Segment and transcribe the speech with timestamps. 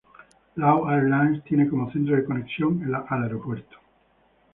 [0.55, 3.77] Lao Airlines tiene como centro de conexión al aeropuerto.